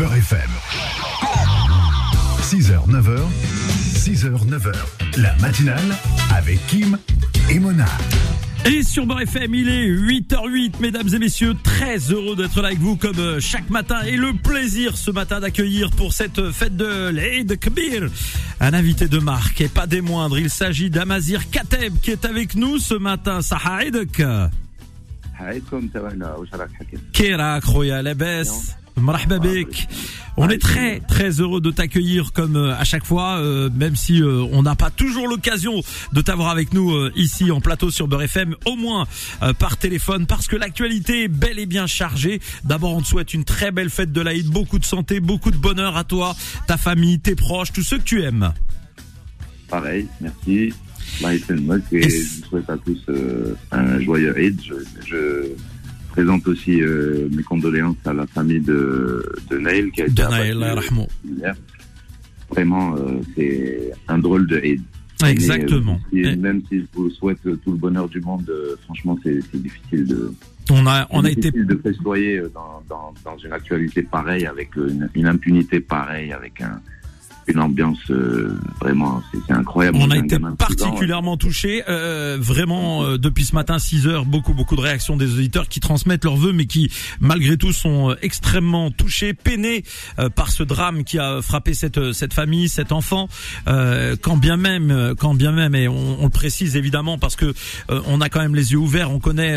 Beurre 0.00 0.14
FM. 0.14 0.50
6h, 2.40 2.88
9h, 2.88 3.18
6h, 3.98 4.48
9h. 4.48 4.72
La 5.18 5.36
matinale 5.36 5.94
avec 6.34 6.66
Kim 6.68 6.96
et 7.50 7.58
Mona. 7.58 7.84
Et 8.64 8.82
sur 8.82 9.04
Beurre 9.04 9.20
FM, 9.20 9.54
il 9.54 9.68
est 9.68 9.90
8h08, 9.90 10.80
mesdames 10.80 11.08
et 11.12 11.18
messieurs, 11.18 11.54
très 11.62 11.98
heureux 11.98 12.34
d'être 12.34 12.62
là 12.62 12.68
avec 12.68 12.78
vous 12.78 12.96
comme 12.96 13.18
euh, 13.18 13.40
chaque 13.40 13.68
matin 13.68 14.00
et 14.06 14.16
le 14.16 14.32
plaisir 14.32 14.96
ce 14.96 15.10
matin 15.10 15.38
d'accueillir 15.38 15.90
pour 15.90 16.14
cette 16.14 16.50
fête 16.50 16.78
de 16.78 17.10
l'Eid 17.10 17.60
Kbir 17.60 18.08
un 18.60 18.72
invité 18.72 19.06
de 19.06 19.18
marque 19.18 19.60
et 19.60 19.68
pas 19.68 19.86
des 19.86 20.00
moindres. 20.00 20.38
Il 20.38 20.48
s'agit 20.48 20.88
d'Amazir 20.88 21.50
Kateb 21.50 21.92
qui 22.00 22.12
est 22.12 22.24
avec 22.24 22.54
nous 22.54 22.78
ce 22.78 22.94
matin. 22.94 23.42
Sahaïdek. 23.42 24.22
Kérak, 27.12 27.64
Lebes. 29.00 29.66
On 30.36 30.48
est 30.48 30.58
très 30.58 31.00
très 31.00 31.40
heureux 31.40 31.60
de 31.60 31.70
t'accueillir 31.70 32.32
comme 32.32 32.56
euh, 32.56 32.74
à 32.74 32.84
chaque 32.84 33.04
fois, 33.04 33.38
euh, 33.38 33.68
même 33.74 33.96
si 33.96 34.22
euh, 34.22 34.42
on 34.52 34.62
n'a 34.62 34.74
pas 34.74 34.90
toujours 34.90 35.28
l'occasion 35.28 35.82
de 36.12 36.20
t'avoir 36.20 36.48
avec 36.50 36.72
nous 36.72 36.92
ici 37.16 37.50
en 37.50 37.60
plateau 37.60 37.90
sur 37.90 38.08
Beurre 38.08 38.22
FM, 38.22 38.54
au 38.66 38.76
moins 38.76 39.06
par 39.58 39.76
téléphone, 39.76 40.26
parce 40.26 40.46
que 40.46 40.56
l'actualité 40.56 41.24
est 41.24 41.28
bel 41.28 41.58
et 41.58 41.66
bien 41.66 41.86
chargée. 41.86 42.40
D'abord, 42.64 42.94
on 42.94 43.02
te 43.02 43.06
souhaite 43.06 43.34
une 43.34 43.44
très 43.44 43.70
belle 43.70 43.90
fête 43.90 44.12
de 44.12 44.20
l'Aïd, 44.20 44.46
beaucoup 44.46 44.78
de 44.78 44.84
santé, 44.84 45.20
beaucoup 45.20 45.50
de 45.50 45.56
bonheur 45.56 45.96
à 45.96 46.04
toi, 46.04 46.34
ta 46.66 46.76
famille, 46.76 47.18
tes 47.18 47.34
proches, 47.34 47.72
tous 47.72 47.82
ceux 47.82 47.98
que 47.98 48.04
tu 48.04 48.22
aimes. 48.22 48.52
Pareil, 49.68 50.06
merci. 50.20 50.72
Et 51.92 52.08
je 52.08 52.46
souhaite 52.48 52.70
à 52.70 52.76
tous 52.78 53.04
un 53.72 54.00
joyeux 54.00 54.36
Aïd. 54.36 54.60
je 55.06 55.52
présente 56.10 56.46
aussi 56.46 56.82
euh, 56.82 57.28
mes 57.34 57.42
condoléances 57.42 57.96
à 58.04 58.12
la 58.12 58.26
famille 58.26 58.60
de, 58.60 59.24
de 59.50 59.58
Naël 59.58 59.90
qui 59.90 60.02
a 60.02 60.06
été 60.06 60.22
hier. 60.22 61.54
Vraiment, 62.50 62.96
euh, 62.96 63.20
c'est 63.36 63.92
un 64.08 64.18
drôle 64.18 64.46
de 64.46 64.58
aide. 64.58 64.82
Exactement. 65.24 66.00
même 66.12 66.62
si 66.68 66.80
je 66.80 66.86
vous 66.94 67.10
souhaite 67.10 67.42
tout 67.42 67.72
le 67.72 67.76
bonheur 67.76 68.08
du 68.08 68.20
monde, 68.20 68.48
euh, 68.48 68.74
franchement, 68.84 69.18
c'est 69.22 69.38
difficile 69.54 70.06
de. 70.06 70.32
On 70.70 70.86
a, 70.86 71.06
on 71.10 71.24
a 71.24 71.30
été 71.30 71.50
de 71.50 71.76
festoyer 71.76 72.42
dans, 72.54 72.82
dans, 72.88 73.12
dans, 73.24 73.36
une 73.38 73.52
actualité 73.52 74.02
pareille, 74.02 74.46
avec 74.46 74.76
une, 74.76 75.10
une 75.14 75.26
impunité 75.26 75.80
pareille, 75.80 76.32
avec 76.32 76.60
un, 76.60 76.80
une 77.50 77.60
ambiance 77.60 77.98
euh, 78.10 78.58
vraiment, 78.80 79.22
c'est 79.32 79.52
incroyable. 79.52 79.98
On 80.00 80.10
a 80.10 80.18
été 80.18 80.38
particulièrement 80.58 81.36
touchés, 81.36 81.82
euh, 81.88 82.38
vraiment 82.40 83.04
euh, 83.04 83.18
depuis 83.18 83.44
ce 83.44 83.54
matin 83.54 83.78
6 83.78 84.06
heures, 84.06 84.24
beaucoup 84.24 84.54
beaucoup 84.54 84.76
de 84.76 84.80
réactions 84.80 85.16
des 85.16 85.32
auditeurs 85.34 85.68
qui 85.68 85.80
transmettent 85.80 86.24
leurs 86.24 86.36
vœux, 86.36 86.52
mais 86.52 86.66
qui 86.66 86.90
malgré 87.20 87.56
tout 87.56 87.72
sont 87.72 88.14
extrêmement 88.22 88.90
touchés, 88.90 89.34
peinés 89.34 89.84
par 90.34 90.50
ce 90.50 90.62
drame 90.62 91.04
qui 91.04 91.18
a 91.18 91.42
frappé 91.42 91.74
cette 91.74 92.12
cette 92.12 92.34
famille, 92.34 92.68
cet 92.68 92.92
enfant. 92.92 93.28
quand 93.66 94.36
bien 94.36 94.56
même, 94.56 95.14
quand 95.18 95.34
bien 95.34 95.52
même, 95.52 95.74
et 95.74 95.88
on, 95.88 96.24
le 96.24 96.30
précise 96.30 96.76
évidemment 96.76 97.18
parce 97.18 97.36
que 97.36 97.52
on 97.88 98.20
a 98.20 98.28
quand 98.28 98.40
même 98.40 98.54
les 98.54 98.72
yeux 98.72 98.78
ouverts, 98.78 99.10
on 99.10 99.18
connaît, 99.18 99.56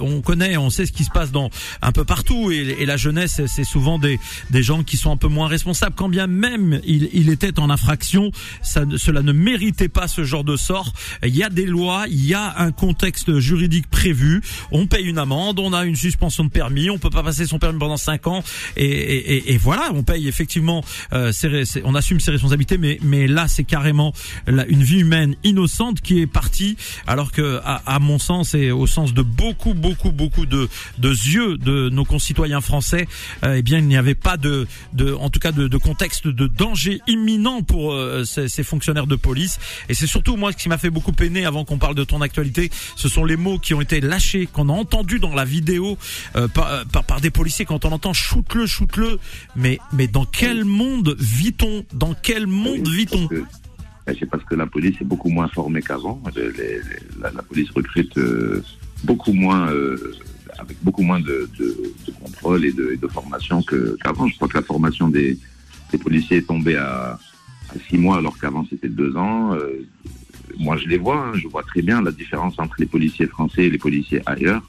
on 0.00 0.20
connaît, 0.20 0.56
on 0.56 0.70
sait 0.70 0.86
ce 0.86 0.92
qui 0.92 1.04
se 1.04 1.10
passe 1.10 1.30
dans 1.30 1.50
un 1.82 1.92
peu 1.92 2.04
partout, 2.04 2.50
et, 2.50 2.76
et 2.78 2.86
la 2.86 2.96
jeunesse, 2.96 3.40
c'est 3.46 3.64
souvent 3.64 3.98
des 3.98 4.18
des 4.50 4.62
gens 4.62 4.82
qui 4.82 4.96
sont 4.96 5.10
un 5.10 5.16
peu 5.16 5.28
moins 5.28 5.48
responsables. 5.48 5.94
Quand 5.96 6.08
bien 6.08 6.26
même 6.26 6.80
il 6.84 7.08
il 7.18 7.30
était 7.30 7.58
en 7.58 7.70
infraction. 7.70 8.30
Ça, 8.62 8.84
cela 8.96 9.22
ne 9.22 9.32
méritait 9.32 9.88
pas 9.88 10.08
ce 10.08 10.24
genre 10.24 10.44
de 10.44 10.56
sort. 10.56 10.92
Il 11.24 11.36
y 11.36 11.42
a 11.42 11.50
des 11.50 11.66
lois, 11.66 12.06
il 12.08 12.24
y 12.24 12.34
a 12.34 12.54
un 12.58 12.72
contexte 12.72 13.38
juridique 13.38 13.88
prévu. 13.90 14.40
On 14.70 14.86
paye 14.86 15.04
une 15.04 15.18
amende, 15.18 15.58
on 15.58 15.72
a 15.72 15.84
une 15.84 15.96
suspension 15.96 16.44
de 16.44 16.50
permis, 16.50 16.90
on 16.90 16.98
peut 16.98 17.10
pas 17.10 17.22
passer 17.22 17.46
son 17.46 17.58
permis 17.58 17.78
pendant 17.78 17.96
cinq 17.96 18.26
ans. 18.26 18.42
Et, 18.76 18.84
et, 18.86 19.52
et 19.52 19.58
voilà, 19.58 19.90
on 19.94 20.02
paye 20.02 20.28
effectivement, 20.28 20.84
euh, 21.12 21.32
on 21.84 21.94
assume 21.94 22.20
ses 22.20 22.30
responsabilités, 22.30 22.78
mais, 22.78 22.98
mais 23.02 23.26
là 23.26 23.48
c'est 23.48 23.64
carrément 23.64 24.12
une 24.46 24.82
vie 24.82 25.00
humaine 25.00 25.34
innocente 25.44 26.00
qui 26.00 26.20
est 26.20 26.26
partie, 26.26 26.76
alors 27.06 27.32
que 27.32 27.60
à, 27.64 27.82
à, 27.86 27.98
mon 27.98 28.18
sens 28.18 28.54
et 28.54 28.70
au 28.70 28.86
sens 28.86 29.14
de 29.14 29.22
beaucoup, 29.22 29.74
beaucoup, 29.74 30.12
beaucoup 30.12 30.46
de, 30.46 30.68
de 30.98 31.08
yeux 31.08 31.56
de 31.58 31.88
nos 31.90 32.04
concitoyens 32.04 32.60
français, 32.60 33.08
euh, 33.44 33.56
eh 33.58 33.62
bien 33.62 33.78
il 33.78 33.86
n'y 33.86 33.96
avait 33.96 34.14
pas 34.14 34.36
de, 34.36 34.66
de, 34.92 35.12
en 35.12 35.30
tout 35.30 35.40
cas 35.40 35.52
de 35.52 35.76
contexte 35.78 36.28
de 36.28 36.46
danger 36.46 37.00
imminent 37.08 37.62
pour 37.62 37.92
euh, 37.92 38.24
ces, 38.24 38.62
fonctionnaires 38.62 39.06
de 39.06 39.16
police. 39.16 39.58
Et 39.88 39.94
c'est 39.94 40.06
surtout 40.06 40.36
moi 40.36 40.52
ce 40.52 40.56
qui 40.56 40.68
m'a 40.68 40.78
fait 40.78 40.90
beaucoup 40.90 41.12
peiner 41.12 41.44
avant 41.44 41.64
qu'on 41.64 41.78
parle 41.78 41.94
de 41.94 42.04
ton 42.04 42.20
actualité. 42.20 42.70
Ce 42.96 43.08
sont 43.08 43.24
les 43.24 43.36
mots 43.36 43.58
qui 43.58 43.74
ont 43.74 43.80
été 43.80 44.00
lâchés, 44.00 44.46
qu'on 44.46 44.68
a 44.68 44.72
entendus 44.72 45.18
dans 45.18 45.34
la 45.34 45.44
vidéo 45.44 45.98
euh, 46.36 46.46
par, 46.48 46.84
par, 46.84 47.20
des 47.20 47.30
policiers 47.30 47.64
quand 47.64 47.84
on 47.84 47.92
entend 47.92 48.12
shoot-le, 48.12 48.66
shoot-le. 48.66 49.18
Mais, 49.56 49.78
mais 49.92 50.06
dans 50.06 50.24
quel 50.24 50.64
monde 50.64 51.16
vit-on? 51.18 51.84
Dans 51.92 52.14
quel 52.14 52.46
monde 52.46 52.86
vit-on? 52.86 53.26
ben, 53.26 54.16
c'est 54.18 54.26
parce 54.26 54.44
que 54.44 54.54
la 54.54 54.66
police 54.66 54.96
est 55.00 55.04
beaucoup 55.04 55.30
moins 55.30 55.48
formée 55.48 55.82
qu'avant. 55.82 56.22
La, 57.20 57.42
police 57.42 57.70
recrute 57.70 58.16
euh, 58.18 58.62
beaucoup 59.04 59.32
moins, 59.32 59.72
avec 60.58 60.76
beaucoup 60.82 61.02
moins 61.02 61.20
de, 61.20 61.48
de, 61.58 61.76
de 62.06 62.12
contrôle 62.22 62.64
et 62.64 62.72
de, 62.72 62.98
de 63.00 63.08
formation 63.08 63.62
qu'avant. 63.62 64.26
Je 64.26 64.36
crois 64.36 64.48
que 64.48 64.58
la 64.58 64.62
formation 64.62 65.08
des, 65.08 65.38
les 65.92 65.98
policiers 65.98 66.38
est 66.38 66.46
tombé 66.46 66.76
à, 66.76 67.18
six 67.88 67.98
mois 67.98 68.18
alors 68.18 68.38
qu'avant 68.38 68.64
c'était 68.68 68.88
deux 68.88 69.14
ans. 69.16 69.54
Euh, 69.54 69.86
moi, 70.58 70.76
je 70.78 70.88
les 70.88 70.96
vois, 70.96 71.26
hein, 71.26 71.32
je 71.34 71.46
vois 71.46 71.62
très 71.62 71.82
bien 71.82 72.00
la 72.00 72.10
différence 72.10 72.58
entre 72.58 72.76
les 72.78 72.86
policiers 72.86 73.26
français 73.26 73.64
et 73.64 73.70
les 73.70 73.78
policiers 73.78 74.22
ailleurs. 74.24 74.62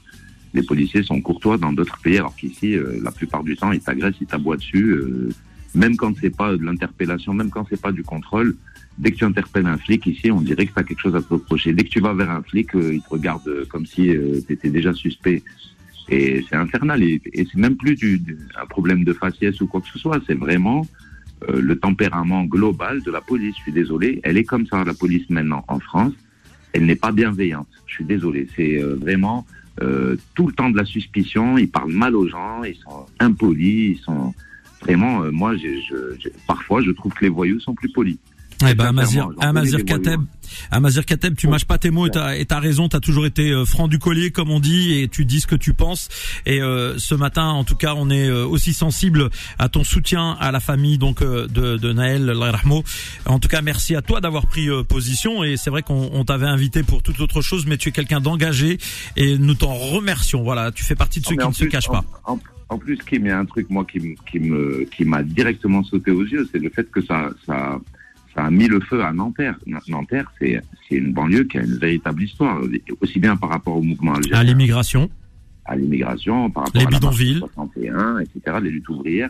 Les 0.52 0.62
policiers 0.62 1.02
sont 1.02 1.20
courtois 1.20 1.56
dans 1.56 1.72
d'autres 1.72 1.98
pays, 1.98 2.18
alors 2.18 2.36
qu'ici, 2.36 2.76
euh, 2.76 3.00
la 3.02 3.10
plupart 3.10 3.42
du 3.42 3.56
temps, 3.56 3.72
ils 3.72 3.80
t'agressent, 3.80 4.20
ils 4.20 4.26
t'aboient 4.26 4.56
dessus. 4.56 4.90
Euh, 4.90 5.30
même 5.74 5.96
quand 5.96 6.12
c'est 6.20 6.36
pas 6.36 6.56
de 6.56 6.62
l'interpellation, 6.62 7.32
même 7.32 7.50
quand 7.50 7.66
c'est 7.70 7.80
pas 7.80 7.92
du 7.92 8.02
contrôle, 8.02 8.56
dès 8.98 9.12
que 9.12 9.16
tu 9.16 9.24
interpelles 9.24 9.66
un 9.66 9.78
flic 9.78 10.06
ici, 10.06 10.30
on 10.30 10.42
dirait 10.42 10.66
que 10.66 10.74
tu 10.74 10.78
as 10.78 10.84
quelque 10.84 11.00
chose 11.00 11.16
à 11.16 11.22
te 11.22 11.32
reprocher. 11.32 11.72
Dès 11.72 11.84
que 11.84 11.88
tu 11.88 12.00
vas 12.00 12.12
vers 12.12 12.30
un 12.30 12.42
flic, 12.42 12.70
il 12.74 13.00
te 13.00 13.08
regarde 13.08 13.66
comme 13.68 13.86
si 13.86 14.12
tu 14.46 14.52
étais 14.52 14.68
déjà 14.68 14.92
suspect. 14.92 15.42
Et 16.10 16.44
c'est 16.48 16.56
infernal. 16.56 17.02
Et, 17.02 17.22
c'est 17.34 17.54
même 17.54 17.76
plus 17.76 17.96
un 18.60 18.66
problème 18.66 19.04
de 19.04 19.12
faciès 19.12 19.60
ou 19.60 19.66
quoi 19.66 19.80
que 19.80 19.88
ce 19.88 19.98
soit. 19.98 20.20
C'est 20.26 20.34
vraiment 20.34 20.86
euh, 21.48 21.60
le 21.60 21.78
tempérament 21.78 22.44
global 22.44 23.02
de 23.02 23.10
la 23.10 23.20
police. 23.20 23.54
Je 23.56 23.62
suis 23.62 23.72
désolé, 23.72 24.20
elle 24.24 24.36
est 24.36 24.44
comme 24.44 24.66
ça, 24.66 24.84
la 24.84 24.94
police 24.94 25.28
maintenant 25.30 25.64
en 25.68 25.80
France. 25.80 26.12
Elle 26.72 26.84
n'est 26.86 26.96
pas 26.96 27.12
bienveillante. 27.12 27.68
Je 27.86 27.94
suis 27.94 28.04
désolé. 28.04 28.46
C'est 28.56 28.82
euh, 28.82 28.94
vraiment 28.94 29.46
euh, 29.80 30.16
tout 30.34 30.46
le 30.46 30.52
temps 30.52 30.70
de 30.70 30.76
la 30.76 30.84
suspicion. 30.84 31.56
Ils 31.56 31.70
parlent 31.70 31.92
mal 31.92 32.14
aux 32.14 32.28
gens, 32.28 32.62
ils 32.64 32.76
sont 32.76 33.06
impolis, 33.18 33.92
ils 33.92 33.98
sont 33.98 34.34
vraiment. 34.82 35.32
moi, 35.32 35.56
je, 35.56 36.28
parfois, 36.46 36.82
je 36.82 36.90
trouve 36.90 37.12
que 37.14 37.24
les 37.24 37.30
voyous 37.30 37.60
sont 37.60 37.74
plus 37.74 37.90
polis. 37.90 38.18
Eh 38.68 38.74
ben, 38.74 38.86
Amazir, 38.86 39.28
Amazir 39.40 39.84
Kateb, 39.84 40.20
Amazir 40.70 41.06
Kateb, 41.06 41.34
tu 41.34 41.48
mâches 41.48 41.64
pas 41.64 41.78
tes 41.78 41.90
mots 41.90 42.06
et 42.06 42.10
t'as, 42.10 42.36
et 42.36 42.44
t'as 42.44 42.60
raison, 42.60 42.88
t'as 42.88 43.00
toujours 43.00 43.26
été 43.26 43.50
euh, 43.50 43.64
franc 43.64 43.88
du 43.88 43.98
collier, 43.98 44.30
comme 44.30 44.50
on 44.50 44.60
dit, 44.60 45.00
et 45.00 45.08
tu 45.08 45.24
dis 45.24 45.40
ce 45.40 45.46
que 45.46 45.54
tu 45.56 45.72
penses. 45.72 46.08
Et 46.46 46.60
euh, 46.60 46.98
ce 46.98 47.14
matin, 47.14 47.46
en 47.46 47.64
tout 47.64 47.76
cas, 47.76 47.94
on 47.96 48.10
est 48.10 48.28
euh, 48.28 48.46
aussi 48.46 48.74
sensible 48.74 49.30
à 49.58 49.68
ton 49.68 49.84
soutien 49.84 50.36
à 50.40 50.52
la 50.52 50.60
famille 50.60 50.98
donc 50.98 51.22
de, 51.22 51.46
de 51.76 51.92
Naël 51.92 52.30
Rahmo. 52.30 52.82
En 53.26 53.38
tout 53.38 53.48
cas, 53.48 53.62
merci 53.62 53.94
à 53.94 54.02
toi 54.02 54.20
d'avoir 54.20 54.46
pris 54.46 54.68
position. 54.88 55.44
Et 55.44 55.56
c'est 55.56 55.70
vrai 55.70 55.82
qu'on 55.82 56.10
on 56.12 56.24
t'avait 56.24 56.46
invité 56.46 56.82
pour 56.82 57.02
toute 57.02 57.20
autre 57.20 57.40
chose, 57.42 57.66
mais 57.66 57.76
tu 57.76 57.88
es 57.88 57.92
quelqu'un 57.92 58.20
d'engagé 58.20 58.78
et 59.16 59.38
nous 59.38 59.54
t'en 59.54 59.74
remercions. 59.74 60.42
Voilà, 60.42 60.70
tu 60.70 60.84
fais 60.84 60.94
partie 60.94 61.20
de 61.20 61.26
ceux 61.26 61.36
qui 61.36 61.46
ne 61.46 61.52
se 61.52 61.64
cachent 61.64 61.88
pas. 61.88 62.04
En, 62.68 62.78
plus, 62.78 62.98
Kim, 62.98 63.26
il 63.26 63.28
y 63.28 63.32
a 63.32 63.38
un 63.38 63.46
truc 63.46 63.68
moi 63.68 63.84
qui, 63.84 64.16
qui 64.30 64.38
me 64.38 64.84
qui 64.84 65.04
m'a 65.04 65.24
directement 65.24 65.82
sauté 65.82 66.12
aux 66.12 66.22
yeux, 66.22 66.48
c'est 66.52 66.60
le 66.60 66.70
fait 66.70 66.88
que 66.88 67.02
ça 67.02 67.30
ça 67.44 67.80
ça 68.40 68.46
a 68.46 68.50
mis 68.50 68.68
le 68.68 68.80
feu 68.80 69.04
à 69.04 69.12
Nanterre. 69.12 69.56
Nanterre, 69.88 70.32
c'est 70.38 70.62
une 70.90 71.12
banlieue 71.12 71.44
qui 71.44 71.58
a 71.58 71.62
une 71.62 71.76
véritable 71.76 72.22
histoire, 72.22 72.58
aussi 73.02 73.18
bien 73.18 73.36
par 73.36 73.50
rapport 73.50 73.76
au 73.76 73.82
mouvement 73.82 74.14
algérien. 74.14 74.40
À 74.40 74.44
l'immigration. 74.44 75.10
À 75.66 75.76
l'immigration, 75.76 76.50
par 76.50 76.64
rapport 76.64 76.80
les 76.80 76.86
à 76.86 76.90
bidonvilles. 76.90 77.38
61, 77.38 78.20
etc., 78.20 78.56
les 78.62 78.70
luttes 78.70 78.88
ouvrières. 78.88 79.28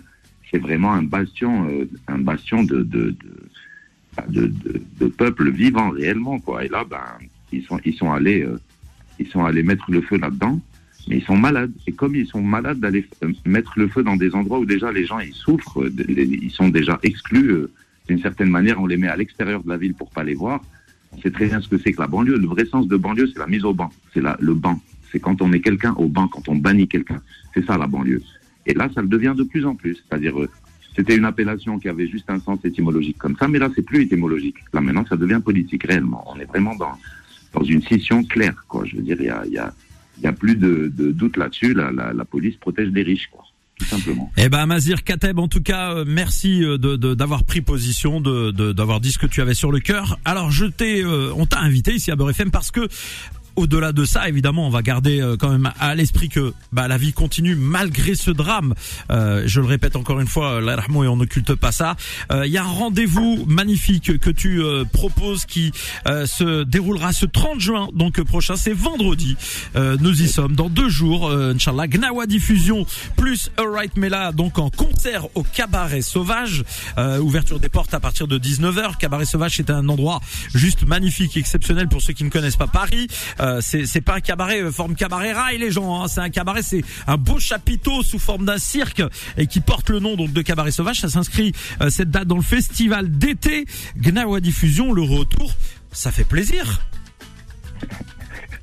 C'est 0.48 0.58
vraiment 0.58 0.92
un 0.92 1.02
bastion, 1.02 1.68
euh, 1.68 1.88
un 2.06 2.18
bastion 2.18 2.62
de 2.62 2.82
de, 2.82 3.16
de, 4.28 4.52
de, 5.00 5.06
peuple 5.06 5.50
vivant 5.50 5.90
réellement, 5.90 6.38
quoi. 6.38 6.64
Et 6.64 6.68
là, 6.68 6.84
ben, 6.88 6.98
ils 7.52 7.64
sont, 7.64 7.80
ils 7.84 7.94
sont 7.94 8.12
allés, 8.12 8.42
euh, 8.42 8.60
ils 9.18 9.26
sont 9.26 9.44
allés 9.44 9.62
mettre 9.64 9.90
le 9.90 10.02
feu 10.02 10.18
là-dedans, 10.18 10.60
mais 11.08 11.18
ils 11.18 11.24
sont 11.24 11.36
malades. 11.36 11.72
Et 11.86 11.92
comme 11.92 12.14
ils 12.14 12.26
sont 12.26 12.42
malades 12.42 12.78
d'aller 12.78 13.04
euh, 13.24 13.32
mettre 13.44 13.72
le 13.76 13.88
feu 13.88 14.04
dans 14.04 14.16
des 14.16 14.34
endroits 14.36 14.60
où 14.60 14.66
déjà 14.66 14.92
les 14.92 15.04
gens 15.04 15.18
ils 15.18 15.34
souffrent, 15.34 15.84
ils 16.08 16.50
sont 16.52 16.68
déjà 16.68 16.98
exclus 17.02 17.66
d'une 18.08 18.20
certaine 18.20 18.50
manière, 18.50 18.80
on 18.80 18.86
les 18.86 18.96
met 18.96 19.08
à 19.08 19.16
l'extérieur 19.16 19.62
de 19.62 19.68
la 19.68 19.76
ville 19.76 19.94
pour 19.94 20.10
pas 20.10 20.24
les 20.24 20.34
voir. 20.34 20.60
Sait 21.22 21.30
très 21.30 21.46
bien 21.46 21.60
ce 21.60 21.68
que 21.68 21.78
c'est 21.78 21.92
que 21.92 22.00
la 22.00 22.06
banlieue. 22.06 22.38
Le 22.38 22.46
vrai 22.46 22.64
sens 22.64 22.86
de 22.86 22.96
banlieue, 22.96 23.28
c'est 23.32 23.38
la 23.38 23.46
mise 23.46 23.64
au 23.64 23.74
banc. 23.74 23.90
C'est 24.14 24.22
le 24.22 24.54
banc. 24.54 24.80
C'est 25.10 25.18
quand 25.18 25.42
on 25.42 25.48
met 25.48 25.60
quelqu'un 25.60 25.92
au 25.94 26.08
banc, 26.08 26.28
quand 26.28 26.48
on 26.48 26.56
bannit 26.56 26.88
quelqu'un. 26.88 27.20
C'est 27.52 27.64
ça 27.66 27.76
la 27.76 27.86
banlieue. 27.86 28.22
Et 28.66 28.74
là, 28.74 28.88
ça 28.94 29.02
le 29.02 29.08
devient 29.08 29.34
de 29.36 29.42
plus 29.42 29.66
en 29.66 29.74
plus. 29.74 29.96
C'est-à-dire, 29.96 30.40
euh, 30.40 30.48
c'était 30.94 31.16
une 31.16 31.24
appellation 31.24 31.78
qui 31.78 31.88
avait 31.88 32.08
juste 32.08 32.30
un 32.30 32.40
sens 32.40 32.64
étymologique 32.64 33.18
comme 33.18 33.36
ça, 33.36 33.48
mais 33.48 33.58
là, 33.58 33.68
c'est 33.74 33.82
plus 33.82 34.02
étymologique. 34.02 34.56
Là, 34.72 34.80
maintenant, 34.80 35.04
ça 35.06 35.16
devient 35.16 35.40
politique 35.44 35.84
réellement. 35.84 36.24
On 36.32 36.38
est 36.38 36.44
vraiment 36.44 36.74
dans, 36.76 36.92
dans 37.52 37.62
une 37.62 37.82
scission 37.82 38.24
claire, 38.24 38.64
quoi. 38.68 38.84
Je 38.84 38.96
veux 38.96 39.02
dire, 39.02 39.16
il 39.20 39.26
y 39.26 39.30
a, 39.30 39.44
y, 39.46 40.22
y 40.22 40.26
a 40.26 40.32
plus 40.32 40.56
de, 40.56 40.88
doute 40.88 41.36
là-dessus. 41.36 41.74
La, 41.74 42.24
police 42.24 42.56
protège 42.56 42.90
les 42.90 43.02
riches, 43.02 43.28
quoi. 43.30 43.44
Eh 44.36 44.48
ben 44.48 44.66
Mazir 44.66 45.04
Kateb, 45.04 45.38
en 45.38 45.48
tout 45.48 45.62
cas, 45.62 45.92
euh, 45.92 46.04
merci 46.06 46.62
euh, 46.64 46.78
de 46.78 46.96
d'avoir 47.14 47.44
pris 47.44 47.60
position, 47.60 48.20
de 48.20 48.50
d'avoir 48.72 49.00
dit 49.00 49.12
ce 49.12 49.18
que 49.18 49.26
tu 49.26 49.40
avais 49.40 49.54
sur 49.54 49.72
le 49.72 49.80
cœur. 49.80 50.18
Alors 50.24 50.50
je 50.50 50.66
t'ai, 50.66 51.02
euh, 51.02 51.32
on 51.36 51.46
t'a 51.46 51.60
invité 51.60 51.94
ici 51.94 52.10
à 52.10 52.16
Beurre 52.16 52.30
FM 52.30 52.50
parce 52.50 52.70
que 52.70 52.88
au-delà 53.60 53.92
de 53.92 54.04
ça, 54.04 54.28
évidemment, 54.28 54.66
on 54.66 54.70
va 54.70 54.82
garder 54.82 55.20
euh, 55.20 55.36
quand 55.36 55.50
même 55.50 55.70
à 55.78 55.94
l'esprit 55.94 56.28
que 56.28 56.54
bah, 56.72 56.88
la 56.88 56.96
vie 56.96 57.12
continue 57.12 57.54
malgré 57.54 58.14
ce 58.14 58.30
drame. 58.30 58.74
Euh, 59.10 59.42
je 59.46 59.60
le 59.60 59.66
répète 59.66 59.96
encore 59.96 60.18
une 60.18 60.26
fois, 60.26 60.60
et 60.60 61.08
on 61.08 61.16
n'occulte 61.16 61.54
pas 61.54 61.72
ça. 61.72 61.96
Euh, 62.32 62.46
il 62.46 62.52
y 62.52 62.58
a 62.58 62.64
un 62.64 62.68
rendez-vous 62.68 63.44
magnifique 63.46 64.18
que 64.18 64.30
tu 64.30 64.62
proposes 64.92 65.44
qui 65.44 65.72
se 66.06 66.64
déroulera 66.64 67.12
ce 67.12 67.26
30 67.26 67.60
juin, 67.60 67.88
donc 67.92 68.20
prochain, 68.22 68.56
c'est 68.56 68.72
vendredi. 68.72 69.36
nous 69.74 70.22
y 70.22 70.28
sommes 70.28 70.54
dans 70.54 70.68
deux 70.68 70.88
jours, 70.88 71.30
Inch'Allah. 71.30 71.86
Gnawa 71.86 72.26
Diffusion 72.26 72.86
plus 73.16 73.50
Alright 73.56 73.96
Mela, 73.96 74.32
donc 74.32 74.58
en 74.58 74.70
concert 74.70 75.26
au 75.34 75.42
Cabaret 75.42 76.02
Sauvage. 76.02 76.64
ouverture 77.20 77.60
des 77.60 77.68
portes 77.68 77.94
à 77.94 78.00
partir 78.00 78.26
de 78.26 78.38
19h. 78.38 78.96
Cabaret 78.98 79.24
Sauvage, 79.24 79.56
c'est 79.56 79.70
un 79.70 79.88
endroit 79.88 80.20
juste 80.54 80.86
magnifique, 80.86 81.36
exceptionnel 81.36 81.88
pour 81.88 82.00
ceux 82.00 82.12
qui 82.12 82.24
ne 82.24 82.30
connaissent 82.30 82.56
pas 82.56 82.66
Paris. 82.66 83.08
Euh, 83.40 83.49
c'est 83.60 84.00
pas 84.00 84.16
un 84.16 84.20
cabaret 84.20 84.62
euh, 84.62 84.72
forme 84.72 84.94
cabaret 84.94 85.32
rail 85.32 85.58
les 85.58 85.70
gens. 85.70 86.02
Hein. 86.02 86.08
C'est 86.08 86.20
un 86.20 86.30
cabaret, 86.30 86.62
c'est 86.62 86.82
un 87.06 87.16
beau 87.16 87.38
chapiteau 87.38 88.02
sous 88.02 88.18
forme 88.18 88.44
d'un 88.44 88.58
cirque 88.58 89.02
et 89.36 89.46
qui 89.46 89.60
porte 89.60 89.90
le 89.90 90.00
nom 90.00 90.16
donc 90.16 90.32
de 90.32 90.42
cabaret 90.42 90.70
sauvage. 90.70 91.00
Ça 91.00 91.08
s'inscrit 91.08 91.52
euh, 91.80 91.90
cette 91.90 92.10
date 92.10 92.28
dans 92.28 92.36
le 92.36 92.42
festival 92.42 93.10
d'été 93.10 93.66
Gnawa 93.96 94.40
Diffusion. 94.40 94.92
Le 94.92 95.02
retour, 95.02 95.54
ça 95.92 96.12
fait 96.12 96.24
plaisir. 96.24 96.80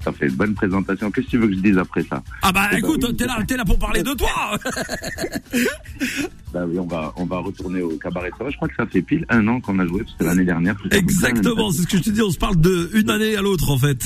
Ça 0.07 0.13
fait 0.13 0.27
une 0.27 0.35
bonne 0.35 0.53
présentation. 0.53 1.11
Qu'est-ce 1.11 1.25
que 1.25 1.31
tu 1.31 1.37
veux 1.37 1.47
que 1.47 1.53
je 1.55 1.59
dise 1.59 1.77
après 1.77 2.01
ça 2.03 2.23
Ah 2.41 2.53
bah 2.53 2.69
écoute, 2.77 3.17
t'es 3.17 3.25
là, 3.25 3.39
es 3.49 3.57
là 3.57 3.65
pour 3.65 3.77
parler 3.77 4.03
de 4.03 4.13
toi. 4.13 4.29
bah 6.53 6.63
oui, 6.65 6.79
on 6.79 6.87
va, 6.87 7.11
on 7.17 7.25
va 7.25 7.39
retourner 7.39 7.81
au 7.81 7.97
cabaret 7.97 8.31
sauvage. 8.37 8.53
Je 8.53 8.55
crois 8.55 8.69
que 8.69 8.75
ça 8.77 8.85
fait 8.85 9.01
pile 9.01 9.25
un 9.27 9.45
an 9.49 9.59
qu'on 9.59 9.77
a 9.79 9.85
joué, 9.85 10.05
c'était 10.09 10.23
l'année 10.23 10.45
dernière. 10.45 10.77
Exactement, 10.91 11.71
c'est 11.71 11.81
ce 11.81 11.87
que 11.87 11.97
je 11.97 12.03
te 12.03 12.09
dis. 12.11 12.21
On 12.21 12.31
se 12.31 12.37
parle 12.37 12.55
de 12.55 12.89
une 12.93 13.09
année 13.09 13.35
à 13.35 13.41
l'autre 13.41 13.69
en 13.69 13.77
fait. 13.77 14.01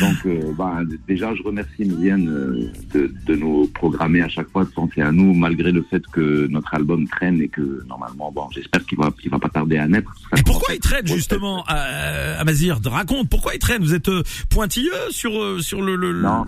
Donc, 0.00 0.26
euh, 0.26 0.52
bah, 0.56 0.80
déjà, 1.08 1.34
je 1.34 1.42
remercie 1.42 1.84
Milienne 1.84 2.28
euh, 2.28 2.70
de, 2.92 3.12
de, 3.26 3.34
nous 3.34 3.66
programmer 3.68 4.20
à 4.20 4.28
chaque 4.28 4.50
fois, 4.50 4.64
de 4.64 4.70
penser 4.70 5.00
à 5.00 5.10
nous, 5.10 5.32
malgré 5.32 5.72
le 5.72 5.82
fait 5.82 6.06
que 6.08 6.46
notre 6.48 6.74
album 6.74 7.06
traîne 7.08 7.40
et 7.40 7.48
que 7.48 7.82
normalement, 7.86 8.30
bon, 8.30 8.48
j'espère 8.50 8.84
qu'il 8.84 8.98
va, 8.98 9.10
va 9.30 9.38
pas 9.38 9.48
tarder 9.48 9.78
à 9.78 9.88
naître. 9.88 10.12
Et 10.36 10.42
pourquoi 10.42 10.74
il 10.74 10.80
traîne 10.80 11.06
justement, 11.06 11.64
à, 11.66 12.44
Mazir? 12.44 12.78
Raconte, 12.84 13.28
pourquoi 13.30 13.54
il 13.54 13.58
traîne? 13.58 13.82
Vous 13.82 13.94
êtes 13.94 14.08
euh, 14.08 14.22
pointilleux 14.50 14.92
sur 15.10 15.62
sur 15.62 15.80
le, 15.80 15.96
le... 15.96 16.20
Non, 16.20 16.44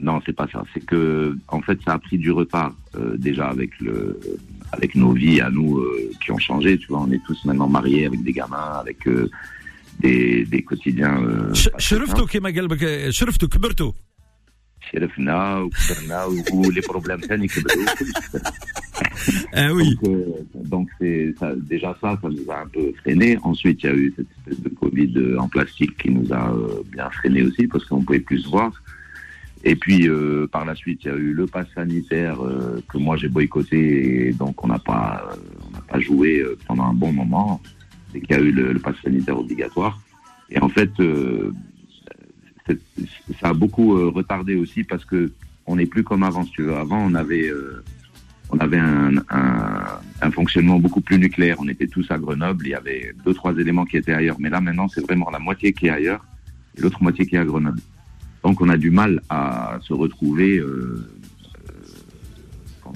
non, 0.00 0.20
c'est 0.24 0.34
pas 0.34 0.46
ça. 0.50 0.62
C'est 0.72 0.84
que, 0.84 1.36
en 1.48 1.60
fait, 1.60 1.78
ça 1.84 1.94
a 1.94 1.98
pris 1.98 2.18
du 2.18 2.30
retard 2.30 2.74
déjà 3.18 3.48
avec 3.48 3.78
le 3.80 4.18
avec 4.72 4.94
nos 4.94 5.12
vies 5.12 5.40
à 5.40 5.50
nous 5.50 5.82
qui 6.22 6.32
ont 6.32 6.38
changé. 6.38 6.78
Tu 6.78 6.88
vois, 6.88 7.00
on 7.00 7.10
est 7.10 7.22
tous 7.26 7.44
maintenant 7.44 7.68
mariés 7.68 8.06
avec 8.06 8.22
des 8.22 8.32
gamins, 8.32 8.78
avec 8.80 9.06
des, 9.99 10.45
des 10.45 10.63
quotidiens. 10.63 11.19
شرفتوا 11.77 12.27
كما 12.27 12.49
قال 12.49 12.69
لك 12.69 13.09
شرفتوا 13.09 13.47
كبرتوا 13.47 13.91
شرفنا 14.91 15.59
وكبرنا 15.59 16.71
les 16.71 16.81
problèmes 16.81 17.27
ثاني 17.27 17.47
كبروا 17.47 17.85
ah 19.53 19.73
oui. 19.73 19.95
Donc, 19.95 20.07
euh, 20.07 20.23
donc 20.73 20.87
c'est 20.99 21.33
ça, 21.39 21.49
déjà 21.71 21.91
ça, 22.01 22.09
ça 22.21 22.29
nous 22.29 22.47
a 22.49 22.57
un 22.65 22.67
peu 22.75 22.85
freiné. 23.01 23.37
Ensuite, 23.43 23.79
il 23.83 23.85
y 23.85 23.93
a 23.93 23.95
eu 23.95 24.13
cette 24.15 24.31
espèce 24.37 24.61
de 24.67 24.69
Covid 24.81 25.13
en 25.43 25.47
plastique 25.55 25.95
qui 26.01 26.09
nous 26.17 26.27
a 26.41 26.43
euh, 26.51 26.81
bien 26.95 27.09
freiné 27.19 27.41
aussi 27.47 27.63
parce 27.67 27.83
qu'on 27.85 28.03
pouvait 28.07 28.25
plus 28.29 28.39
se 28.45 28.49
voir. 28.49 28.71
Et 29.63 29.75
puis 29.75 30.01
euh, 30.07 30.47
par 30.55 30.63
la 30.69 30.75
suite, 30.81 30.99
il 31.03 31.07
y 31.11 31.13
a 31.15 31.17
eu 31.27 31.33
le 31.41 31.45
pass 31.55 31.67
sanitaire 31.75 32.37
euh, 32.41 32.81
que 32.89 32.97
moi 33.05 33.15
j'ai 33.19 33.29
boycotté 33.37 33.81
et 34.27 34.33
donc 34.41 34.55
on 34.63 34.67
n'a 34.73 34.79
pas 34.91 35.09
on 35.65 35.69
n'a 35.75 35.83
pas 35.91 35.99
joué 36.07 36.43
pendant 36.67 36.87
un 36.93 36.97
bon 37.03 37.11
moment 37.21 37.61
c'est 38.16 38.26
qu'il 38.26 38.36
y 38.36 38.38
a 38.38 38.42
eu 38.42 38.50
le, 38.50 38.78
pass 38.78 38.96
sanitaire 39.04 39.38
obligatoire. 39.38 40.00
Et 40.50 40.58
en 40.60 40.68
fait, 40.68 40.90
euh, 41.00 41.52
ça 43.40 43.48
a 43.48 43.52
beaucoup 43.52 43.96
euh, 43.96 44.08
retardé 44.08 44.56
aussi 44.56 44.84
parce 44.84 45.04
que 45.04 45.32
on 45.66 45.76
n'est 45.76 45.86
plus 45.86 46.04
comme 46.04 46.22
avant. 46.22 46.44
tu 46.44 46.62
veux. 46.62 46.76
Avant, 46.76 46.98
on 46.98 47.14
avait, 47.14 47.48
euh, 47.48 47.84
on 48.50 48.58
avait 48.58 48.78
un, 48.78 49.16
un, 49.28 50.30
fonctionnement 50.30 50.78
beaucoup 50.78 51.00
plus 51.00 51.18
nucléaire. 51.18 51.56
On 51.58 51.68
était 51.68 51.88
tous 51.88 52.08
à 52.10 52.18
Grenoble. 52.18 52.66
Il 52.66 52.70
y 52.70 52.74
avait 52.74 53.12
deux, 53.24 53.34
trois 53.34 53.52
éléments 53.54 53.84
qui 53.84 53.96
étaient 53.96 54.14
ailleurs. 54.14 54.36
Mais 54.38 54.48
là, 54.48 54.60
maintenant, 54.60 54.88
c'est 54.88 55.00
vraiment 55.00 55.28
la 55.30 55.40
moitié 55.40 55.72
qui 55.72 55.88
est 55.88 55.90
ailleurs 55.90 56.24
et 56.76 56.80
l'autre 56.80 57.02
moitié 57.02 57.26
qui 57.26 57.34
est 57.34 57.40
à 57.40 57.44
Grenoble. 57.44 57.80
Donc, 58.44 58.60
on 58.60 58.68
a 58.68 58.76
du 58.76 58.92
mal 58.92 59.20
à 59.28 59.78
se 59.82 59.92
retrouver 59.92 60.62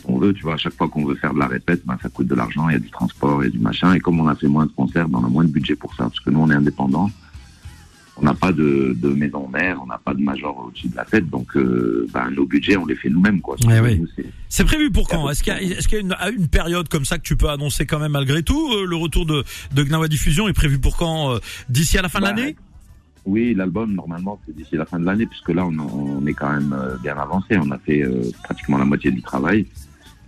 on 0.05 0.19
veut, 0.19 0.32
tu 0.32 0.43
vois, 0.43 0.55
à 0.55 0.56
chaque 0.56 0.75
fois 0.75 0.88
qu'on 0.88 1.05
veut 1.05 1.14
faire 1.14 1.35
de 1.35 1.38
la 1.38 1.47
répète, 1.47 1.82
ben, 1.85 1.97
ça 2.02 2.08
coûte 2.08 2.26
de 2.26 2.35
l'argent, 2.35 2.69
il 2.69 2.73
y 2.73 2.76
a 2.76 2.81
du 2.81 2.91
transport, 2.91 3.43
il 3.43 3.47
y 3.47 3.49
a 3.49 3.50
du 3.50 3.58
machin. 3.58 3.94
Et 3.94 4.00
comme 4.00 4.20
on 4.20 4.26
a 4.26 4.35
fait 4.35 4.49
moins 4.49 4.67
de 4.67 4.73
concerts, 4.73 5.08
ben, 5.08 5.20
on 5.23 5.26
a 5.26 5.29
moins 5.29 5.44
de 5.44 5.50
budget 5.50 5.76
pour 5.76 5.94
ça, 5.94 6.05
parce 6.05 6.20
que 6.20 6.31
nous, 6.31 6.41
on 6.41 6.50
est 6.50 6.55
indépendants. 6.55 7.11
On 8.17 8.25
n'a 8.25 8.35
pas 8.35 8.52
de, 8.52 8.94
maison 9.17 9.49
mère, 9.49 9.81
on 9.82 9.87
n'a 9.87 9.99
pas 9.99 10.12
de 10.12 10.20
major 10.20 10.67
au-dessus 10.67 10.88
de 10.88 10.97
la 10.97 11.06
tête, 11.06 11.29
donc 11.31 11.56
euh, 11.56 12.06
ben, 12.12 12.31
nos 12.31 12.44
budgets, 12.44 12.76
on 12.76 12.85
les 12.85 12.94
fait 12.94 13.08
nous-mêmes. 13.08 13.41
quoi. 13.41 13.56
c'est 14.49 14.64
prévu 14.64 14.91
pour 14.91 15.08
quand? 15.08 15.31
Est-ce 15.31 15.43
qu'il 15.43 15.55
y 15.55 16.12
a, 16.12 16.29
une, 16.29 16.49
période 16.49 16.88
comme 16.88 17.06
ça 17.06 17.17
que 17.17 17.23
tu 17.23 17.37
peux 17.37 17.49
annoncer 17.49 17.87
quand 17.87 17.99
même 17.99 18.12
malgré 18.12 18.43
tout 18.43 18.73
euh, 18.75 18.85
Le 18.85 18.97
retour 18.97 19.25
de, 19.25 19.43
de 19.75 19.82
Gnawa 19.82 20.08
Diffusion 20.08 20.49
est 20.49 20.52
prévu 20.52 20.79
pour 20.79 20.99
quand 20.99 21.32
euh, 21.32 21.38
D'ici 21.70 21.97
à 21.97 22.02
la 22.02 22.11
fin 22.11 22.20
de 22.20 22.25
l'année? 22.25 22.56
oui, 23.26 23.55
l'album, 23.55 23.94
normalement, 23.94 24.41
c'est 24.44 24.56
d'ici 24.56 24.76
la 24.76 24.87
fin 24.87 24.99
de 24.99 25.05
l'année, 25.05 25.26
puisque 25.26 25.50
là, 25.50 25.64
on, 25.64 26.26
est 26.26 26.35
quand 26.35 26.52
même 26.52 26.75
bien 27.02 27.17
avancé. 27.17 27.56
On 27.58 27.70
a 27.70 27.79
fait 27.79 28.02
pratiquement 28.43 28.79
la 28.79 28.87
moitié 28.87 29.11
du 29.11 29.23
travail. 29.23 29.67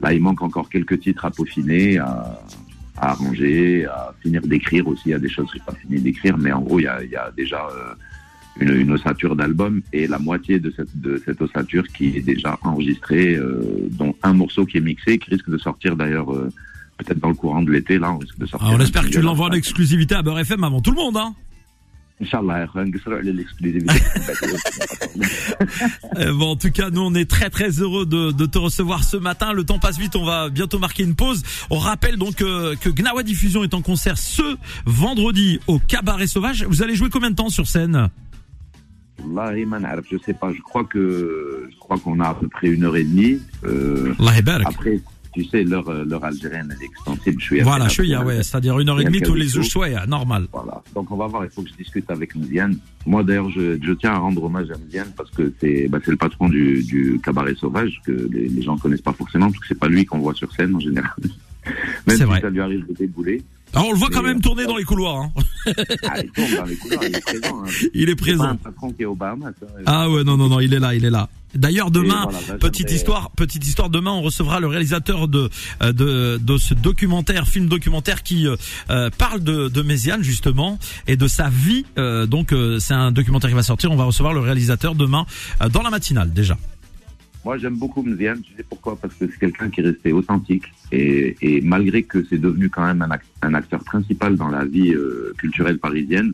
Là, 0.02 0.12
il 0.12 0.20
manque 0.20 0.42
encore 0.42 0.68
quelques 0.68 1.00
titres 1.00 1.24
à 1.24 1.30
peaufiner, 1.30 1.98
à, 1.98 2.38
arranger, 2.96 3.86
à 3.86 4.12
finir 4.20 4.42
d'écrire 4.42 4.86
aussi. 4.88 5.02
Il 5.06 5.10
y 5.12 5.14
a 5.14 5.18
des 5.18 5.28
choses 5.28 5.46
que 5.46 5.58
je 5.58 5.58
n'ai 5.58 5.64
pas 5.64 5.74
fini 5.74 6.00
d'écrire, 6.00 6.36
mais 6.36 6.52
en 6.52 6.60
gros, 6.60 6.80
il 6.80 6.84
y 6.84 6.86
a, 6.88 7.30
déjà 7.36 7.64
euh, 7.72 7.94
une, 8.60 8.74
une, 8.80 8.92
ossature 8.92 9.36
d'album 9.36 9.80
et 9.92 10.06
la 10.06 10.18
moitié 10.18 10.58
de 10.58 10.72
cette, 10.76 11.00
de 11.00 11.22
cette 11.24 11.40
ossature 11.40 11.86
qui 11.88 12.16
est 12.16 12.22
déjà 12.22 12.58
enregistrée, 12.62 13.34
euh, 13.36 13.88
dont 13.92 14.14
un 14.22 14.34
morceau 14.34 14.66
qui 14.66 14.78
est 14.78 14.82
mixé, 14.82 15.18
qui 15.18 15.30
risque 15.30 15.48
de 15.48 15.58
sortir 15.58 15.96
d'ailleurs 15.96 16.32
euh, 16.32 16.50
peut-être 16.98 17.20
dans 17.20 17.28
le 17.28 17.34
courant 17.34 17.62
de 17.62 17.70
l'été. 17.70 17.98
Là, 17.98 18.12
on 18.12 18.18
risque 18.18 18.38
de 18.38 18.46
sortir. 18.46 18.68
Ah, 18.70 18.74
on 18.76 18.80
espère 18.80 19.04
que 19.04 19.10
tu 19.10 19.20
l'envoies 19.20 19.46
en 19.46 19.52
exclusivité 19.52 20.16
à 20.16 20.22
Beurre 20.22 20.40
FM 20.40 20.64
avant 20.64 20.80
tout 20.80 20.90
le 20.90 20.96
monde, 20.96 21.16
hein 21.16 21.34
euh, 26.16 26.32
bon, 26.32 26.50
en 26.50 26.56
tout 26.56 26.70
cas, 26.70 26.90
nous 26.90 27.00
on 27.00 27.14
est 27.14 27.28
très 27.28 27.50
très 27.50 27.80
heureux 27.80 28.06
de, 28.06 28.46
te 28.46 28.58
recevoir 28.58 29.04
ce 29.04 29.16
matin. 29.16 29.52
Le 29.52 29.64
temps 29.64 29.78
passe 29.78 29.98
vite, 29.98 30.16
on 30.16 30.24
va 30.24 30.48
bientôt 30.48 30.78
marquer 30.78 31.02
une 31.02 31.14
pause. 31.14 31.42
On 31.70 31.78
rappelle 31.78 32.16
donc 32.16 32.40
euh, 32.40 32.74
que 32.76 32.88
Gnawa 32.88 33.22
Diffusion 33.22 33.64
est 33.64 33.74
en 33.74 33.82
concert 33.82 34.18
ce 34.18 34.56
vendredi 34.86 35.60
au 35.66 35.78
Cabaret 35.78 36.26
Sauvage. 36.26 36.64
Vous 36.64 36.82
allez 36.82 36.94
jouer 36.94 37.10
combien 37.10 37.30
de 37.30 37.36
temps 37.36 37.50
sur 37.50 37.66
scène? 37.66 38.08
Je 40.10 40.18
sais 40.18 40.34
pas, 40.34 40.52
je 40.52 40.60
crois 40.60 40.84
que 40.84 41.68
je 41.70 41.76
crois 41.78 41.98
qu'on 41.98 42.20
a 42.20 42.28
à 42.28 42.34
peu 42.34 42.48
près 42.48 42.68
une 42.68 42.84
heure 42.84 42.96
et 42.96 43.04
demie. 43.04 43.40
Euh, 43.64 44.14
après, 44.64 45.00
tu 45.32 45.44
sais, 45.44 45.64
l'heure, 45.64 45.88
euh, 45.88 46.04
l'heure 46.04 46.24
algérienne 46.24 46.74
est 46.78 46.84
extensible. 46.84 47.40
Je 47.40 47.44
suis 47.44 47.60
voilà, 47.60 47.88
je 47.88 48.02
suis, 48.02 48.16
ouais, 48.16 48.42
c'est-à-dire 48.42 48.78
une 48.78 48.88
heure 48.88 49.00
et 49.00 49.04
demie 49.04 49.22
tous 49.22 49.34
les 49.34 49.48
jours, 49.48 49.64
ouais, 49.76 49.94
normal. 50.06 50.46
Voilà. 50.52 50.82
Donc 50.94 51.10
on 51.10 51.16
va 51.16 51.26
voir, 51.26 51.44
il 51.44 51.50
faut 51.50 51.62
que 51.62 51.70
je 51.70 51.74
discute 51.74 52.10
avec 52.10 52.34
Mdiane. 52.34 52.76
Moi 53.06 53.22
d'ailleurs, 53.22 53.50
je, 53.50 53.78
je, 53.82 53.92
tiens 53.92 54.12
à 54.12 54.18
rendre 54.18 54.44
hommage 54.44 54.70
à 54.70 54.76
Mdiane 54.76 55.12
parce 55.16 55.30
que 55.30 55.52
c'est, 55.60 55.88
bah, 55.88 55.98
c'est 56.04 56.10
le 56.10 56.16
patron 56.16 56.48
du, 56.48 56.82
du 56.82 57.20
cabaret 57.24 57.54
sauvage 57.54 58.00
que 58.04 58.12
les, 58.30 58.48
les 58.48 58.62
gens 58.62 58.76
connaissent 58.76 59.00
pas 59.00 59.12
forcément 59.12 59.46
parce 59.46 59.60
que 59.60 59.66
c'est 59.68 59.78
pas 59.78 59.88
lui 59.88 60.04
qu'on 60.04 60.18
voit 60.18 60.34
sur 60.34 60.52
scène 60.52 60.74
en 60.74 60.80
général. 60.80 61.10
Même 62.06 62.16
si 62.16 62.40
ça 62.40 62.50
lui 62.50 62.60
arrive 62.60 62.86
de 62.86 62.94
débouler. 62.94 63.42
Alors 63.74 63.88
on 63.88 63.92
le 63.92 63.98
voit 63.98 64.10
quand 64.10 64.22
même 64.22 64.40
tourner 64.40 64.66
dans 64.66 64.76
les 64.76 64.84
couloirs. 64.84 65.16
Hein. 65.16 65.32
Ah, 66.04 66.14
il 66.22 66.30
tourne 66.30 66.56
dans 66.56 66.64
les 66.64 66.76
couloirs, 66.76 67.04
il 67.04 67.16
est 67.16 67.20
présent. 67.20 67.62
Hein. 67.64 67.70
Il 67.94 68.08
est 68.10 68.16
présent. 68.16 68.44
un 68.44 68.56
patron 68.56 68.90
qui 68.92 69.02
est 69.02 69.06
au 69.06 69.14
Bahamas. 69.14 69.52
Hein. 69.62 69.82
Ah 69.86 70.10
ouais, 70.10 70.24
non, 70.24 70.36
non, 70.36 70.48
non, 70.48 70.60
il 70.60 70.74
est 70.74 70.78
là, 70.78 70.94
il 70.94 71.04
est 71.04 71.10
là. 71.10 71.28
D'ailleurs 71.54 71.90
demain, 71.90 72.28
petite 72.60 72.90
histoire, 72.90 73.30
petite 73.32 73.66
histoire. 73.66 73.90
Demain, 73.90 74.12
on 74.12 74.22
recevra 74.22 74.58
le 74.60 74.66
réalisateur 74.68 75.28
de 75.28 75.50
euh, 75.82 75.92
de, 75.92 76.38
de 76.42 76.56
ce 76.56 76.72
documentaire, 76.72 77.46
film 77.46 77.68
documentaire 77.68 78.22
qui 78.22 78.46
euh, 78.46 78.56
euh, 78.90 79.10
parle 79.10 79.40
de, 79.40 79.68
de 79.68 79.82
Méziane 79.82 80.22
justement 80.22 80.78
et 81.06 81.16
de 81.16 81.26
sa 81.26 81.50
vie. 81.50 81.84
donc 81.96 82.54
c'est 82.78 82.94
un 82.94 83.12
documentaire 83.12 83.50
qui 83.50 83.56
va 83.56 83.62
sortir. 83.62 83.90
On 83.92 83.96
va 83.96 84.04
recevoir 84.04 84.32
le 84.32 84.40
réalisateur 84.40 84.94
demain 84.94 85.26
dans 85.70 85.82
la 85.82 85.90
matinale 85.90 86.32
déjà. 86.32 86.56
Moi, 87.44 87.58
j'aime 87.58 87.76
beaucoup 87.76 88.02
Méziane. 88.02 88.40
Tu 88.40 88.54
sais 88.56 88.62
pourquoi? 88.62 88.96
Parce 88.96 89.14
que 89.14 89.26
c'est 89.26 89.38
quelqu'un 89.38 89.68
qui 89.68 89.80
est 89.80 89.84
resté 89.84 90.12
authentique 90.12 90.64
et, 90.92 91.36
et 91.40 91.60
malgré 91.60 92.02
que 92.02 92.24
c'est 92.24 92.38
devenu 92.38 92.68
quand 92.70 92.86
même 92.86 93.02
un, 93.02 93.48
un, 93.48 93.54
acteur 93.54 93.82
principal 93.82 94.36
dans 94.36 94.48
la 94.48 94.64
vie 94.64 94.94
culturelle 95.36 95.78
parisienne 95.78 96.32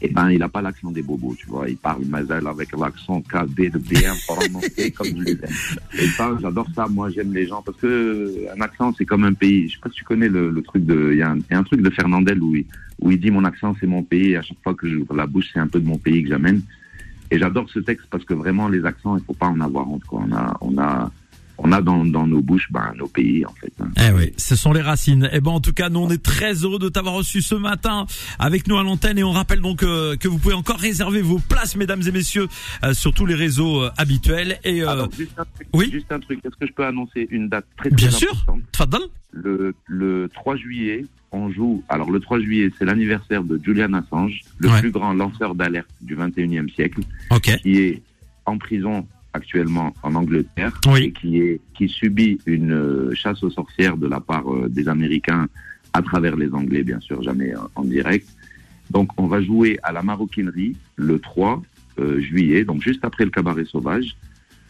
eh 0.00 0.08
ben, 0.08 0.30
il 0.30 0.38
n'a 0.38 0.48
pas 0.48 0.62
l'accent 0.62 0.90
des 0.92 1.02
bobos, 1.02 1.34
tu 1.36 1.46
vois. 1.46 1.68
Il 1.68 1.76
parle 1.76 2.04
Mazel 2.04 2.46
avec 2.46 2.70
l'accent 2.76 3.20
KB 3.22 3.72
de 3.72 3.78
bien 3.78 4.14
prononcé 4.26 4.90
comme 4.96 5.08
je 5.08 5.22
les 5.24 5.32
aime. 5.32 5.50
Et 5.94 6.06
ça, 6.06 6.36
j'adore 6.40 6.68
ça. 6.74 6.86
Moi, 6.88 7.10
j'aime 7.10 7.34
les 7.34 7.46
gens 7.46 7.62
parce 7.62 7.78
que 7.78 8.46
un 8.56 8.60
accent, 8.60 8.94
c'est 8.96 9.04
comme 9.04 9.24
un 9.24 9.32
pays. 9.32 9.68
Je 9.68 9.74
sais 9.74 9.80
pas 9.82 9.90
si 9.90 9.96
tu 9.96 10.04
connais 10.04 10.28
le, 10.28 10.50
le 10.50 10.62
truc 10.62 10.84
de, 10.84 11.10
il 11.12 11.18
y, 11.18 11.22
a 11.22 11.34
un 11.50 11.62
truc 11.64 11.82
de 11.82 11.90
Fernandel 11.90 12.40
où 12.40 12.54
il, 12.54 12.64
où 13.00 13.10
il 13.10 13.18
dit 13.18 13.30
mon 13.30 13.44
accent, 13.44 13.74
c'est 13.80 13.88
mon 13.88 14.04
pays. 14.04 14.32
Et 14.32 14.36
à 14.36 14.42
chaque 14.42 14.62
fois 14.62 14.74
que 14.74 14.88
j'ouvre 14.88 15.14
la 15.14 15.26
bouche, 15.26 15.50
c'est 15.52 15.60
un 15.60 15.66
peu 15.68 15.80
de 15.80 15.86
mon 15.86 15.98
pays 15.98 16.22
que 16.22 16.28
j'amène. 16.28 16.62
Et 17.30 17.38
j'adore 17.38 17.68
ce 17.70 17.78
texte 17.78 18.06
parce 18.10 18.24
que 18.24 18.34
vraiment 18.34 18.68
les 18.68 18.84
accents, 18.84 19.16
il 19.16 19.24
faut 19.24 19.34
pas 19.34 19.46
en 19.46 19.60
avoir 19.60 19.90
honte. 19.90 20.04
Quoi. 20.04 20.22
On 20.26 20.32
a, 20.34 20.56
on 20.60 20.78
a, 20.78 21.10
on 21.58 21.72
a 21.72 21.82
dans, 21.82 22.04
dans 22.04 22.26
nos 22.26 22.40
bouches 22.40 22.68
ben, 22.70 22.92
nos 22.96 23.08
pays 23.08 23.44
en 23.44 23.52
fait. 23.54 23.72
hein. 23.80 23.88
Eh 23.96 24.12
oui, 24.14 24.32
ce 24.36 24.54
sont 24.56 24.72
les 24.72 24.80
racines. 24.80 25.28
Eh 25.32 25.40
ben 25.40 25.50
en 25.50 25.60
tout 25.60 25.72
cas, 25.72 25.88
nous 25.88 26.00
on 26.00 26.10
est 26.10 26.22
très 26.22 26.54
heureux 26.54 26.78
de 26.78 26.88
t'avoir 26.88 27.14
reçu 27.14 27.42
ce 27.42 27.54
matin 27.56 28.06
avec 28.38 28.66
nous 28.68 28.78
à 28.78 28.82
l'antenne 28.82 29.18
et 29.18 29.24
on 29.24 29.32
rappelle 29.32 29.60
donc 29.60 29.82
euh, 29.82 30.16
que 30.16 30.28
vous 30.28 30.38
pouvez 30.38 30.54
encore 30.54 30.78
réserver 30.78 31.20
vos 31.20 31.38
places, 31.38 31.76
mesdames 31.76 32.02
et 32.06 32.12
messieurs, 32.12 32.46
euh, 32.84 32.94
sur 32.94 33.12
tous 33.12 33.26
les 33.26 33.34
réseaux 33.34 33.82
euh, 33.82 33.90
habituels. 33.96 34.58
Et 34.64 34.82
euh, 34.82 34.88
Alors, 34.88 35.08
juste 35.12 35.38
un 35.38 35.44
truc, 35.54 35.68
oui. 35.72 35.90
juste 35.92 36.12
un 36.12 36.20
truc. 36.20 36.38
Est-ce 36.44 36.56
que 36.56 36.66
je 36.66 36.72
peux 36.72 36.84
annoncer 36.86 37.26
une 37.30 37.48
date 37.48 37.66
très, 37.76 37.88
très 37.90 37.96
bien 37.96 38.10
sûr, 38.10 38.30
importante? 38.32 38.60
Tfaddal. 38.72 39.02
le, 39.32 39.74
le 39.86 40.28
3 40.32 40.56
juillet, 40.56 41.06
on 41.32 41.50
joue. 41.50 41.82
Alors 41.88 42.10
le 42.10 42.20
3 42.20 42.40
juillet, 42.40 42.70
c'est 42.78 42.84
l'anniversaire 42.84 43.42
de 43.42 43.60
Julian 43.62 43.92
Assange, 43.94 44.40
le 44.58 44.68
Ouais. 44.68 44.80
plus 44.80 44.90
grand 44.92 45.12
lanceur 45.12 45.54
d'alerte 45.54 45.88
du 46.00 46.16
21e 46.16 46.72
siècle, 46.72 47.00
Ok. 47.30 47.56
qui 47.62 47.78
est 47.78 48.02
en 48.46 48.56
prison 48.58 49.06
actuellement 49.32 49.92
en 50.02 50.14
Angleterre 50.14 50.72
Oui. 50.86 51.04
et 51.04 51.12
qui 51.12 51.38
est 51.40 51.60
qui 51.74 51.88
subit 51.88 52.38
une 52.46 52.72
euh, 52.72 53.14
chasse 53.14 53.42
aux 53.42 53.50
sorcières 53.50 53.96
de 53.96 54.06
la 54.08 54.20
part 54.20 54.52
euh, 54.52 54.68
des 54.68 54.88
Américains 54.88 55.48
à 55.92 56.02
travers 56.02 56.36
les 56.36 56.52
Anglais, 56.52 56.82
bien 56.82 57.00
sûr, 57.00 57.22
jamais 57.22 57.54
euh, 57.54 57.58
en 57.74 57.84
direct. 57.84 58.28
Donc 58.90 59.10
on 59.18 59.26
va 59.26 59.42
jouer 59.42 59.78
à 59.82 59.92
la 59.92 60.02
maroquinerie 60.02 60.76
le 60.96 61.18
3 61.18 61.62
euh, 61.98 62.20
juillet, 62.20 62.64
donc 62.64 62.82
juste 62.82 63.04
après 63.04 63.24
le 63.24 63.30
cabaret 63.30 63.64
sauvage, 63.64 64.16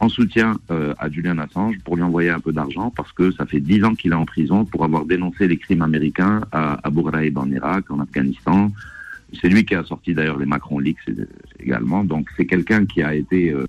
en 0.00 0.08
soutien 0.08 0.58
euh, 0.70 0.94
à 0.98 1.10
Julian 1.10 1.38
Assange 1.38 1.76
pour 1.84 1.96
lui 1.96 2.02
envoyer 2.02 2.30
un 2.30 2.40
peu 2.40 2.52
d'argent 2.52 2.92
parce 2.96 3.12
que 3.12 3.32
ça 3.32 3.46
fait 3.46 3.60
dix 3.60 3.82
ans 3.84 3.94
qu'il 3.94 4.12
est 4.12 4.16
en 4.16 4.26
prison 4.26 4.64
pour 4.64 4.84
avoir 4.84 5.04
dénoncé 5.04 5.48
les 5.48 5.56
crimes 5.56 5.82
américains 5.82 6.42
à 6.52 6.78
Abu 6.86 7.02
Ghraib 7.02 7.36
en 7.36 7.50
Irak, 7.50 7.90
en 7.90 7.98
Afghanistan. 8.00 8.70
C'est 9.40 9.48
lui 9.48 9.64
qui 9.64 9.74
a 9.74 9.84
sorti 9.84 10.14
d'ailleurs 10.14 10.38
les 10.38 10.46
Macron 10.46 10.78
Leaks 10.78 10.98
également. 11.58 12.04
Donc 12.04 12.28
c'est 12.36 12.46
quelqu'un 12.46 12.86
qui 12.86 13.02
a 13.02 13.14
été 13.14 13.50
euh, 13.50 13.66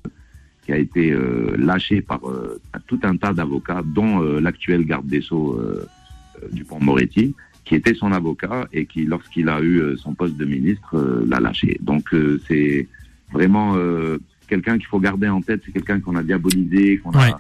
qui 0.70 0.74
a 0.76 0.78
été 0.78 1.12
euh, 1.12 1.56
lâché 1.58 2.00
par 2.00 2.20
euh, 2.30 2.62
tout 2.86 3.00
un 3.02 3.18
tas 3.18 3.34
d'avocats, 3.34 3.82
dont 3.84 4.22
euh, 4.22 4.40
l'actuel 4.40 4.86
garde 4.86 5.08
des 5.08 5.20
sceaux 5.20 5.56
euh, 5.60 5.90
Dupont-Moretti, 6.52 7.34
qui 7.66 7.74
était 7.74 7.96
son 7.96 8.12
avocat 8.12 8.68
et 8.72 8.86
qui, 8.86 9.06
lorsqu'il 9.06 9.50
a 9.50 9.64
eu 9.64 9.98
son 9.98 10.14
poste 10.14 10.38
de 10.38 10.46
ministre, 10.46 11.24
l'a 11.28 11.40
lâché. 11.40 11.78
Donc 11.82 12.16
c'est 12.48 12.88
vraiment 13.32 13.76
quelqu'un 14.48 14.78
qu'il 14.78 14.88
faut 14.88 15.00
garder 15.00 15.28
en 15.28 15.42
tête. 15.42 15.62
C'est 15.66 15.72
quelqu'un 15.72 16.00
qu'on 16.00 16.16
a 16.16 16.24
diabolisé, 16.24 16.98
qu'on 16.98 17.12
Ouais. 17.12 17.34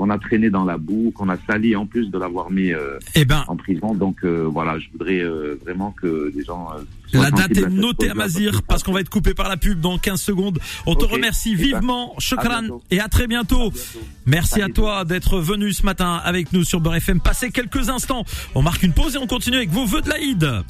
Qu'on 0.00 0.08
a 0.08 0.18
traîné 0.18 0.48
dans 0.48 0.64
la 0.64 0.78
boue, 0.78 1.12
qu'on 1.14 1.28
a 1.28 1.36
sali 1.46 1.76
en 1.76 1.84
plus 1.84 2.10
de 2.10 2.16
l'avoir 2.16 2.50
mis 2.50 2.72
euh, 2.72 2.98
Eh 3.14 3.26
ben, 3.26 3.44
en 3.48 3.56
prison. 3.56 3.94
Donc 3.94 4.24
euh, 4.24 4.48
voilà, 4.50 4.78
je 4.78 4.86
voudrais 4.92 5.20
euh, 5.20 5.58
vraiment 5.62 5.90
que 5.92 6.32
les 6.34 6.42
gens. 6.42 6.68
la 7.12 7.30
date 7.30 7.58
est 7.58 7.68
notée 7.68 8.08
à 8.08 8.14
Mazir 8.14 8.62
parce 8.62 8.82
qu'on 8.82 8.92
va 8.92 9.00
être 9.00 9.10
coupé 9.10 9.34
par 9.34 9.50
la 9.50 9.58
pub 9.58 9.78
dans 9.78 9.98
15 9.98 10.18
secondes. 10.18 10.58
On 10.86 10.94
te 10.94 11.04
remercie 11.04 11.50
Eh 11.52 11.56
ben, 11.56 11.64
vivement, 11.64 12.14
Chokran, 12.18 12.80
et 12.90 12.98
à 12.98 13.08
très 13.08 13.26
bientôt. 13.26 13.66
À 13.66 13.70
bientôt. 13.70 14.00
Merci 14.24 14.62
à 14.62 14.68
toi 14.70 15.04
d'être 15.04 15.38
venu 15.38 15.70
ce 15.74 15.84
matin 15.84 16.18
avec 16.24 16.50
nous 16.54 16.64
sur 16.64 16.80
Beurre 16.80 16.96
FM. 16.96 17.20
Passez 17.20 17.50
quelques 17.50 17.90
instants. 17.90 18.24
On 18.54 18.62
marque 18.62 18.82
une 18.82 18.94
pause 18.94 19.16
et 19.16 19.18
on 19.18 19.26
continue 19.26 19.56
avec 19.58 19.68
vos 19.68 19.84
vœux 19.84 20.00
de 20.00 20.08
l'Aïd. 20.08 20.64